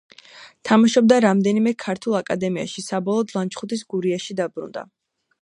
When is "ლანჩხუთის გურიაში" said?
3.37-4.39